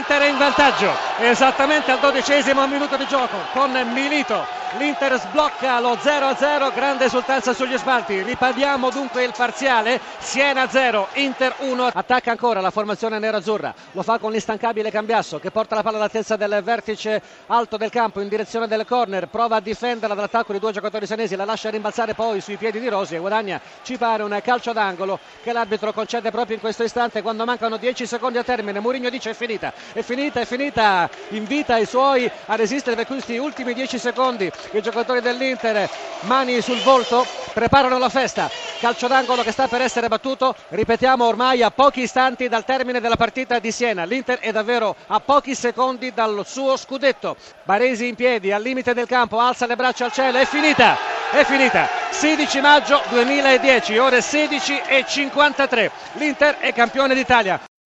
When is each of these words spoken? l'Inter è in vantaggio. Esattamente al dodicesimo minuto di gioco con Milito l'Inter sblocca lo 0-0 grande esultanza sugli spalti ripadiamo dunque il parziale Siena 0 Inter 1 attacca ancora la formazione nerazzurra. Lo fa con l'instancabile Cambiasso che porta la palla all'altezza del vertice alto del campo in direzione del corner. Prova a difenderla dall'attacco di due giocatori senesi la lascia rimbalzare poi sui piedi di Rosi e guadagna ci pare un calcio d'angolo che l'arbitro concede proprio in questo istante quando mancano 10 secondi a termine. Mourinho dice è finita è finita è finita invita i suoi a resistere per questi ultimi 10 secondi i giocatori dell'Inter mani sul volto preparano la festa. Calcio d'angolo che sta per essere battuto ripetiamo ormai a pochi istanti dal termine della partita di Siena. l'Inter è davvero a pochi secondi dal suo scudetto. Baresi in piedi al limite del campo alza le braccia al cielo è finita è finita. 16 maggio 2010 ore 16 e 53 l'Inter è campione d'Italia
l'Inter 0.00 0.22
è 0.22 0.28
in 0.28 0.38
vantaggio. 0.38 0.96
Esattamente 1.18 1.90
al 1.90 1.98
dodicesimo 1.98 2.66
minuto 2.66 2.96
di 2.96 3.06
gioco 3.06 3.36
con 3.52 3.70
Milito 3.92 4.58
l'Inter 4.78 5.18
sblocca 5.18 5.80
lo 5.80 5.94
0-0 5.94 6.72
grande 6.72 7.06
esultanza 7.06 7.52
sugli 7.52 7.76
spalti 7.76 8.22
ripadiamo 8.22 8.90
dunque 8.90 9.24
il 9.24 9.32
parziale 9.36 10.00
Siena 10.18 10.68
0 10.68 11.08
Inter 11.14 11.54
1 11.58 11.90
attacca 11.92 12.30
ancora 12.30 12.60
la 12.60 12.70
formazione 12.70 13.18
nerazzurra. 13.18 13.74
Lo 13.92 14.02
fa 14.02 14.18
con 14.18 14.30
l'instancabile 14.30 14.90
Cambiasso 14.90 15.38
che 15.38 15.50
porta 15.50 15.74
la 15.74 15.82
palla 15.82 15.96
all'altezza 15.96 16.36
del 16.36 16.60
vertice 16.62 17.20
alto 17.46 17.76
del 17.76 17.90
campo 17.90 18.20
in 18.20 18.28
direzione 18.28 18.68
del 18.68 18.84
corner. 18.84 19.26
Prova 19.28 19.56
a 19.56 19.60
difenderla 19.60 20.14
dall'attacco 20.14 20.52
di 20.52 20.58
due 20.58 20.72
giocatori 20.72 21.06
senesi 21.06 21.34
la 21.34 21.44
lascia 21.44 21.70
rimbalzare 21.70 22.14
poi 22.14 22.40
sui 22.40 22.56
piedi 22.56 22.78
di 22.78 22.88
Rosi 22.88 23.16
e 23.16 23.18
guadagna 23.18 23.60
ci 23.82 23.96
pare 23.96 24.22
un 24.22 24.38
calcio 24.44 24.72
d'angolo 24.72 25.18
che 25.42 25.52
l'arbitro 25.52 25.92
concede 25.92 26.30
proprio 26.30 26.54
in 26.54 26.60
questo 26.60 26.84
istante 26.84 27.22
quando 27.22 27.44
mancano 27.44 27.76
10 27.76 28.06
secondi 28.06 28.38
a 28.38 28.44
termine. 28.44 28.78
Mourinho 28.78 29.10
dice 29.10 29.30
è 29.30 29.34
finita 29.34 29.72
è 29.92 30.02
finita 30.02 30.40
è 30.40 30.44
finita 30.44 31.08
invita 31.30 31.76
i 31.76 31.86
suoi 31.86 32.30
a 32.46 32.54
resistere 32.54 32.94
per 32.94 33.06
questi 33.06 33.36
ultimi 33.36 33.74
10 33.74 33.98
secondi 33.98 34.50
i 34.72 34.82
giocatori 34.82 35.20
dell'Inter 35.20 35.88
mani 36.20 36.60
sul 36.60 36.80
volto 36.82 37.24
preparano 37.52 37.98
la 37.98 38.08
festa. 38.08 38.48
Calcio 38.78 39.06
d'angolo 39.08 39.42
che 39.42 39.52
sta 39.52 39.68
per 39.68 39.82
essere 39.82 40.08
battuto 40.08 40.54
ripetiamo 40.68 41.24
ormai 41.26 41.62
a 41.62 41.70
pochi 41.70 42.02
istanti 42.02 42.48
dal 42.48 42.64
termine 42.64 43.00
della 43.00 43.16
partita 43.16 43.58
di 43.58 43.70
Siena. 43.72 44.04
l'Inter 44.04 44.38
è 44.38 44.52
davvero 44.52 44.96
a 45.08 45.20
pochi 45.20 45.54
secondi 45.54 46.12
dal 46.14 46.42
suo 46.46 46.76
scudetto. 46.76 47.36
Baresi 47.64 48.08
in 48.08 48.14
piedi 48.14 48.52
al 48.52 48.62
limite 48.62 48.94
del 48.94 49.06
campo 49.06 49.38
alza 49.38 49.66
le 49.66 49.76
braccia 49.76 50.06
al 50.06 50.12
cielo 50.12 50.38
è 50.38 50.46
finita 50.46 50.96
è 51.30 51.44
finita. 51.44 51.88
16 52.10 52.60
maggio 52.60 53.00
2010 53.08 53.98
ore 53.98 54.20
16 54.20 54.82
e 54.86 55.04
53 55.06 55.90
l'Inter 56.14 56.56
è 56.58 56.72
campione 56.72 57.14
d'Italia 57.14 57.60